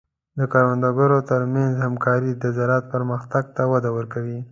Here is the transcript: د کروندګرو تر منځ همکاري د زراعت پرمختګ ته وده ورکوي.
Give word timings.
د 0.39 0.41
کروندګرو 0.53 1.19
تر 1.31 1.41
منځ 1.53 1.73
همکاري 1.85 2.31
د 2.35 2.43
زراعت 2.57 2.85
پرمختګ 2.93 3.43
ته 3.55 3.63
وده 3.71 3.89
ورکوي. 3.97 4.39